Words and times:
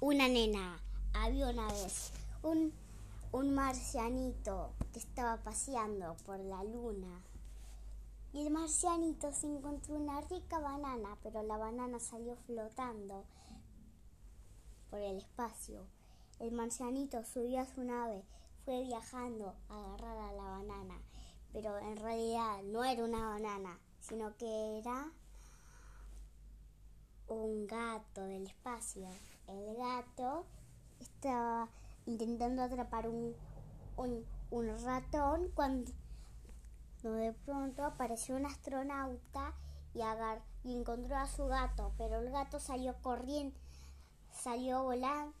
una 0.00 0.28
nena. 0.28 0.78
Había 1.14 1.48
una 1.48 1.66
vez 1.68 2.12
un, 2.42 2.72
un 3.32 3.54
marcianito 3.54 4.70
que 4.92 4.98
estaba 4.98 5.38
paseando 5.38 6.14
por 6.26 6.38
la 6.40 6.62
luna. 6.64 7.22
Y 8.32 8.42
el 8.42 8.52
marcianito 8.52 9.32
se 9.32 9.46
encontró 9.46 9.94
una 9.94 10.20
rica 10.22 10.58
banana, 10.58 11.16
pero 11.22 11.42
la 11.42 11.56
banana 11.56 11.98
salió 12.00 12.36
flotando 12.46 13.24
por 14.90 15.00
el 15.00 15.18
espacio. 15.18 15.86
El 16.38 16.52
marcianito 16.52 17.24
subió 17.24 17.60
a 17.60 17.66
su 17.66 17.82
nave, 17.82 18.22
fue 18.66 18.82
viajando 18.82 19.54
a 19.70 19.78
agarrar 19.78 20.18
a 20.18 20.32
la 20.32 20.42
banana, 20.42 21.00
pero 21.52 21.78
en 21.78 21.96
realidad 21.96 22.62
no 22.64 22.84
era 22.84 23.04
una 23.04 23.26
banana, 23.30 23.78
sino 24.00 24.36
que 24.36 24.78
era 24.78 25.10
un 27.28 27.66
gato 27.66 28.24
del 28.24 28.46
espacio. 28.46 29.08
El 29.46 29.76
gato 29.76 30.44
estaba 31.00 31.68
intentando 32.06 32.62
atrapar 32.62 33.08
un, 33.08 33.34
un, 33.96 34.84
ratón 34.84 35.50
cuando 35.54 35.90
de 37.02 37.32
pronto 37.44 37.84
apareció 37.84 38.36
un 38.36 38.46
astronauta 38.46 39.54
y, 39.94 40.02
agar, 40.02 40.42
y 40.64 40.76
encontró 40.76 41.16
a 41.16 41.26
su 41.26 41.46
gato, 41.46 41.92
pero 41.98 42.20
el 42.20 42.30
gato 42.30 42.58
salió 42.60 42.94
corriendo, 43.02 43.56
salió 44.32 44.82
volando, 44.82 45.34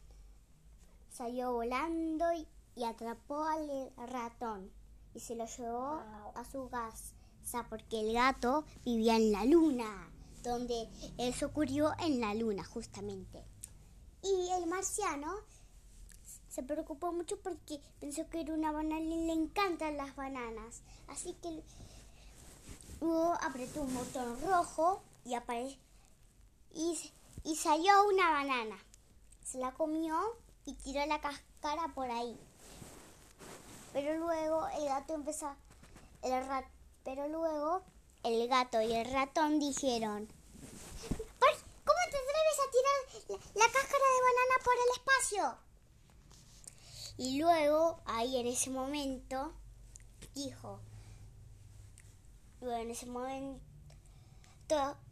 salió 1.10 1.52
volando 1.52 2.32
y, 2.32 2.46
y 2.74 2.84
atrapó 2.84 3.44
al 3.44 3.92
ratón 4.08 4.70
y 5.14 5.20
se 5.20 5.34
lo 5.34 5.46
llevó 5.46 6.02
a 6.34 6.44
su 6.44 6.68
casa 6.68 7.66
porque 7.68 8.00
el 8.00 8.12
gato 8.12 8.64
vivía 8.84 9.16
en 9.16 9.32
la 9.32 9.44
luna 9.44 10.10
donde 10.46 10.88
eso 11.18 11.46
ocurrió 11.46 11.92
en 11.98 12.20
la 12.20 12.34
luna 12.34 12.64
justamente. 12.64 13.44
Y 14.22 14.50
el 14.52 14.66
marciano 14.66 15.34
se 16.48 16.62
preocupó 16.62 17.12
mucho 17.12 17.38
porque 17.40 17.80
pensó 18.00 18.28
que 18.30 18.40
era 18.40 18.54
una 18.54 18.72
banana 18.72 19.04
y 19.04 19.26
le 19.26 19.32
encantan 19.32 19.96
las 19.96 20.16
bananas. 20.16 20.82
Así 21.08 21.34
que 21.34 21.62
luego 23.00 23.34
apretó 23.42 23.82
un 23.82 23.94
botón 23.94 24.40
rojo 24.40 25.02
y, 25.24 25.34
y, 26.72 27.12
y 27.44 27.56
salió 27.56 28.08
una 28.08 28.30
banana. 28.30 28.78
Se 29.44 29.58
la 29.58 29.72
comió 29.72 30.16
y 30.64 30.74
tiró 30.74 31.04
la 31.06 31.20
cáscara 31.20 31.88
por 31.94 32.10
ahí. 32.10 32.38
Pero 33.92 34.16
luego 34.18 34.66
el 34.68 34.84
gato 34.86 35.14
empezó, 35.14 35.54
el 36.22 36.44
pero 37.04 37.28
luego 37.28 37.82
el 38.24 38.48
gato 38.48 38.82
y 38.82 38.92
el 38.92 39.10
ratón 39.10 39.60
dijeron, 39.60 40.26
¿cómo 41.38 42.00
te 42.10 42.16
atreves 42.16 42.58
a 42.58 42.70
tirar 42.72 43.40
la, 43.54 43.64
cáscara 43.66 44.04
de 44.04 44.22
banana 44.22 44.64
por 44.64 44.74
Y 47.18 47.38
luego, 47.38 48.00
ahí 48.04 48.36
en 48.36 48.46
ese 48.46 48.70
momento, 48.70 49.52
dijo, 50.34 50.80
luego 52.60 52.76
en 52.76 52.90
ese 52.90 53.06
momento, 53.06 53.60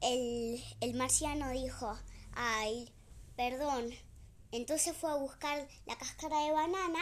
el, 0.01 0.63
el 0.81 0.95
marciano 0.95 1.51
dijo, 1.51 1.97
ay, 2.35 2.93
perdón, 3.37 3.91
entonces 4.53 4.97
fue 4.97 5.11
a 5.11 5.17
buscar 5.17 5.67
la 5.87 5.97
cáscara 5.97 6.39
de 6.45 6.53
banana 6.53 7.01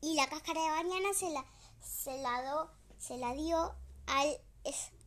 y, 0.00 0.10
y 0.10 0.14
la 0.14 0.28
cáscara 0.28 0.60
de 0.60 0.68
banana 0.68 1.14
se 1.14 1.30
la, 1.30 1.44
se 1.80 2.18
la, 2.18 2.68
se 2.98 3.16
la 3.18 3.34
dio 3.34 3.74
al 4.06 4.38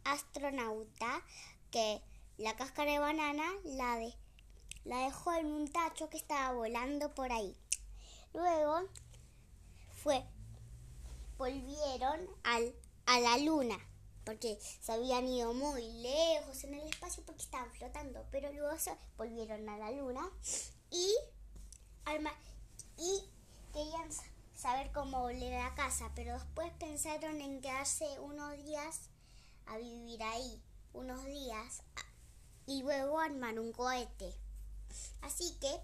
astronauta 0.04 1.24
que 1.72 2.02
la 2.38 2.56
cáscara 2.56 2.92
de 2.92 3.00
banana 3.00 3.44
la, 3.64 3.98
de, 3.98 4.14
la 4.86 5.00
dejó 5.00 5.34
en 5.34 5.48
un 5.48 5.68
tacho 5.68 6.10
que 6.10 6.18
estaba 6.18 6.54
volando 6.54 7.14
por 7.14 7.32
ahí. 7.32 7.56
Luego 8.34 8.88
fue, 10.04 10.24
volvieron 11.38 12.28
al, 12.44 12.74
a 13.06 13.20
la 13.20 13.38
luna 13.38 13.78
porque 14.26 14.58
se 14.82 14.92
habían 14.92 15.28
ido 15.28 15.54
muy 15.54 15.88
lejos 16.02 16.64
en 16.64 16.74
el 16.74 16.88
espacio 16.88 17.24
porque 17.26 17.44
estaban 17.44 17.72
flotando, 17.74 18.26
pero 18.32 18.52
luego 18.52 18.76
volvieron 19.18 19.70
a 19.70 19.78
la 19.78 19.92
luna 19.92 20.28
y, 20.90 21.14
y 22.98 23.30
querían 23.72 24.10
saber 24.56 24.92
cómo 24.92 25.22
volver 25.22 25.62
a 25.62 25.76
casa, 25.76 26.12
pero 26.16 26.34
después 26.34 26.72
pensaron 26.80 27.40
en 27.40 27.62
quedarse 27.62 28.20
unos 28.20 28.58
días 28.64 29.10
a 29.68 29.78
vivir 29.78 30.22
ahí 30.24 30.62
unos 30.94 31.24
días 31.26 31.84
y 32.66 32.82
luego 32.82 33.20
armar 33.20 33.60
un 33.60 33.72
cohete. 33.74 34.34
Así 35.22 35.56
que 35.60 35.80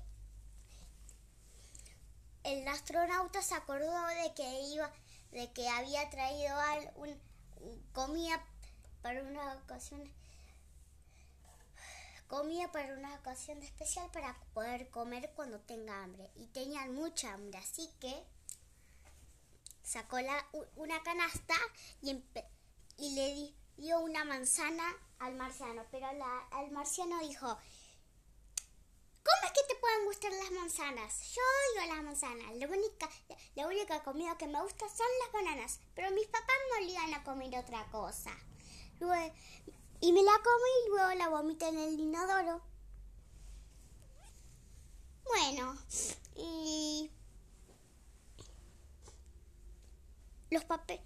el 2.43 2.60
astronauta 2.71 3.41
se 3.41 3.55
acordó 3.55 4.07
de 4.07 4.33
que 4.33 4.61
iba 4.61 4.91
de 5.31 5.51
que 5.53 5.67
había 5.69 6.09
traído 6.09 6.55
un, 6.95 7.17
comida 7.93 8.45
para 9.01 9.23
una 9.23 9.53
ocasión 9.55 10.03
comida 12.27 12.71
para 12.71 12.93
una 12.93 13.13
ocasión 13.15 13.61
especial 13.61 14.09
para 14.11 14.37
poder 14.53 14.89
comer 14.89 15.31
cuando 15.35 15.59
tenga 15.59 16.01
hambre. 16.01 16.31
Y 16.35 16.47
tenían 16.47 16.95
mucha 16.95 17.33
hambre 17.33 17.59
así 17.59 17.89
que 17.99 18.23
sacó 19.83 20.21
la, 20.21 20.47
una 20.77 21.03
canasta 21.03 21.55
y, 22.01 22.13
le 22.13 23.33
di, 23.33 23.55
dio 23.75 23.99
una 23.99 24.23
manzana 24.23 24.83
al 25.19 25.35
marciano, 25.35 25.85
pero 25.91 26.11
la, 26.13 26.47
el 26.63 26.71
marciano 26.71 27.19
dijo, 27.19 27.47
¿cómo 27.47 29.43
es 29.43 29.51
que 29.51 29.67
te 29.67 29.70
pueden 29.81 30.05
gustar 30.05 30.31
las 30.31 30.51
manzanas? 30.51 31.33
Yo 31.33 31.41
odio 31.41 31.93
las 31.93 32.03
manzanas, 32.03 32.55
la 32.55 32.67
única, 32.67 33.09
la 33.55 33.67
única 33.67 34.03
comida 34.03 34.37
que 34.37 34.47
me 34.47 34.61
gusta 34.61 34.87
son 34.87 35.07
las 35.23 35.31
bananas, 35.33 35.79
pero 35.95 36.11
mis 36.11 36.27
papás 36.27 36.55
me 36.69 36.85
obligan 36.85 37.13
a 37.13 37.23
comer 37.23 37.57
otra 37.57 37.85
cosa. 37.91 38.31
y 39.99 40.13
me 40.13 40.23
la 40.23 40.31
comí 40.31 40.71
y 40.85 40.89
luego 40.89 41.13
la 41.15 41.29
vomité 41.29 41.67
en 41.67 41.79
el 41.79 41.99
inodoro. 41.99 42.61
Bueno, 45.25 45.77
y 46.35 47.11
los 50.49 50.63
papeles, 50.65 51.03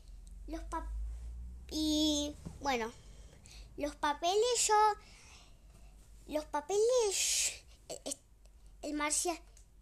los 0.47 0.61
papeles 0.63 0.95
y 1.69 2.35
bueno, 2.61 2.91
los 3.77 3.95
papeles 3.95 4.67
yo... 4.67 4.73
Los 6.27 6.45
papeles... 6.45 7.63
El. 8.93 9.39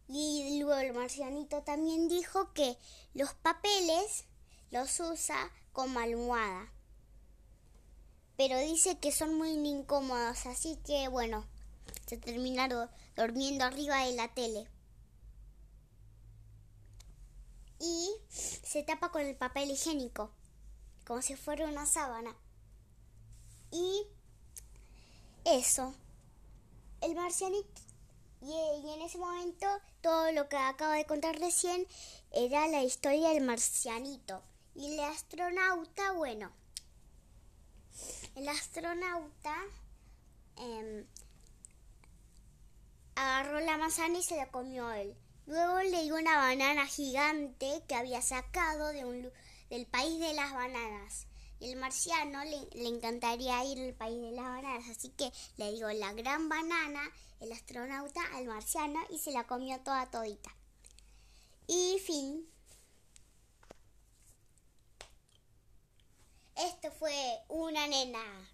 Y 0.07 0.59
luego 0.59 0.79
el 0.79 0.93
marcianito 0.93 1.63
también 1.63 2.07
dijo 2.07 2.53
que 2.53 2.77
los 3.13 3.33
papeles 3.33 4.25
los 4.71 4.99
usa 4.99 5.51
como 5.71 5.99
almohada. 5.99 6.71
Pero 8.37 8.59
dice 8.59 8.97
que 8.99 9.11
son 9.11 9.35
muy 9.35 9.51
incómodos, 9.51 10.45
así 10.45 10.77
que 10.85 11.07
bueno, 11.07 11.45
se 12.05 12.17
terminaron 12.17 12.89
durmiendo 13.15 13.65
arriba 13.65 14.05
de 14.05 14.13
la 14.13 14.33
tele. 14.33 14.67
Y 17.79 18.09
se 18.29 18.83
tapa 18.83 19.11
con 19.11 19.21
el 19.21 19.35
papel 19.35 19.71
higiénico 19.71 20.31
como 21.05 21.21
si 21.21 21.35
fuera 21.35 21.67
una 21.67 21.85
sábana. 21.85 22.35
Y 23.71 24.03
eso, 25.45 25.93
el 27.01 27.15
marcianito, 27.15 27.81
y, 28.43 28.93
en 28.93 29.01
ese 29.01 29.17
momento 29.17 29.67
todo 30.01 30.31
lo 30.31 30.49
que 30.49 30.57
acabo 30.57 30.91
de 30.93 31.05
contar 31.05 31.39
recién 31.39 31.87
era 32.31 32.67
la 32.67 32.83
historia 32.83 33.29
del 33.29 33.43
marcianito. 33.43 34.41
Y 34.75 34.93
el 34.93 34.99
astronauta, 34.99 36.11
bueno, 36.13 36.51
el 38.35 38.47
astronauta 38.49 39.55
em, 40.57 41.05
agarró 43.15 43.59
la 43.61 43.77
manzana 43.77 44.17
y 44.17 44.23
se 44.23 44.35
la 44.35 44.49
comió 44.49 44.91
él. 44.91 45.15
Luego 45.45 45.79
le 45.81 46.03
dio 46.03 46.15
una 46.15 46.37
banana 46.37 46.85
gigante 46.87 47.83
que 47.87 47.95
había 47.95 48.21
sacado 48.21 48.87
de 48.87 49.05
un 49.05 49.31
del 49.69 49.85
país 49.87 50.19
de 50.19 50.33
las 50.33 50.53
bananas. 50.53 51.27
El 51.63 51.77
marciano 51.77 52.43
le, 52.43 52.87
encantaría 52.89 53.63
ir 53.63 53.79
al 53.79 53.93
país 53.93 54.21
de 54.21 54.31
las 54.31 54.43
bananas, 54.43 54.89
así 54.89 55.07
que 55.11 55.31
le 55.55 55.71
dio 55.71 55.89
la 55.93 56.11
gran 56.11 56.49
banana, 56.49 57.09
el 57.39 57.53
astronauta, 57.53 58.19
al 58.35 58.47
marciano 58.47 58.99
y 59.09 59.17
se 59.17 59.31
la 59.31 59.47
comió 59.47 59.79
toda 59.79 60.11
todita. 60.11 60.53
Y 61.67 61.99
fin. 62.05 62.45
Esto 66.57 66.91
fue 66.91 67.15
una 67.47 67.87
nena. 67.87 68.52